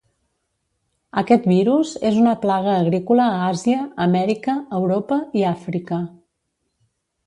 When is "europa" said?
4.83-5.23